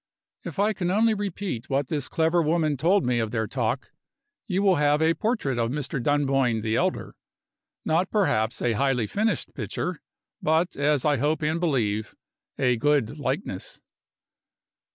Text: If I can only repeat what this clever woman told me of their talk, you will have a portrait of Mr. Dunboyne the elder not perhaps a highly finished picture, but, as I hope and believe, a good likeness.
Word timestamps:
If 0.43 0.57
I 0.57 0.73
can 0.73 0.89
only 0.89 1.13
repeat 1.13 1.69
what 1.69 1.85
this 1.89 2.07
clever 2.07 2.41
woman 2.41 2.75
told 2.75 3.05
me 3.05 3.19
of 3.19 3.29
their 3.29 3.45
talk, 3.45 3.91
you 4.47 4.63
will 4.63 4.77
have 4.77 4.99
a 4.99 5.13
portrait 5.13 5.59
of 5.59 5.69
Mr. 5.69 6.01
Dunboyne 6.01 6.61
the 6.61 6.75
elder 6.75 7.13
not 7.85 8.09
perhaps 8.09 8.63
a 8.63 8.73
highly 8.73 9.05
finished 9.05 9.53
picture, 9.53 10.01
but, 10.41 10.75
as 10.75 11.05
I 11.05 11.17
hope 11.17 11.43
and 11.43 11.59
believe, 11.59 12.15
a 12.57 12.77
good 12.77 13.19
likeness. 13.19 13.79